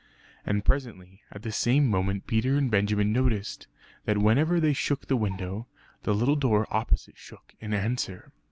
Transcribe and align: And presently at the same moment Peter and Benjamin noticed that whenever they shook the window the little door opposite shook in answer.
And 0.47 0.65
presently 0.65 1.21
at 1.29 1.43
the 1.43 1.51
same 1.51 1.87
moment 1.87 2.25
Peter 2.25 2.55
and 2.57 2.71
Benjamin 2.71 3.13
noticed 3.13 3.67
that 4.05 4.17
whenever 4.17 4.59
they 4.59 4.73
shook 4.73 5.05
the 5.05 5.15
window 5.15 5.67
the 6.01 6.15
little 6.15 6.35
door 6.35 6.65
opposite 6.71 7.17
shook 7.19 7.53
in 7.59 7.71
answer. 7.71 8.33